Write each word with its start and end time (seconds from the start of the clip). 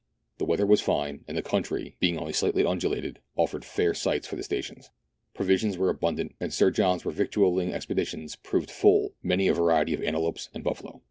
The 0.39 0.45
weather 0.45 0.65
was 0.65 0.81
fine, 0.81 1.23
and 1.27 1.37
the 1.37 1.43
country, 1.43 1.95
being 1.99 2.17
only 2.17 2.33
slightly 2.33 2.65
undulated, 2.65 3.19
offered 3.35 3.63
fair 3.63 3.93
sites 3.93 4.25
for 4.25 4.35
the 4.35 4.41
stations. 4.41 4.89
Provisions 5.35 5.77
were 5.77 5.91
abundant, 5.91 6.33
and 6.39 6.51
Sir 6.51 6.71
John's 6.71 7.03
revictualling 7.03 7.71
expeditions 7.71 8.35
provided 8.35 8.71
full 8.73 9.13
many 9.21 9.47
a 9.47 9.53
va 9.53 9.61
riety 9.61 9.93
of 9.93 10.01
antelopes 10.01 10.49
and 10.55 10.63
buffaloes. 10.63 10.99